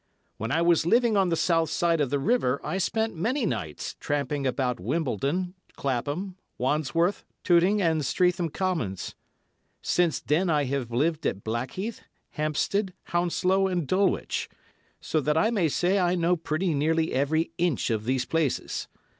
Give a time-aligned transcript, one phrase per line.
[0.37, 3.93] When I was living on the south side of the river, I spent many nights
[3.99, 9.13] tramping about Wimbledon, Clapham, Wandsworth, Tooting and Streatham Commons.
[9.83, 12.01] Since then I have lived at Blackheath,
[12.31, 14.49] Hampstead, Hounslow and Dulwich,
[15.01, 18.87] so that I may say I know pretty nearly every inch of these places.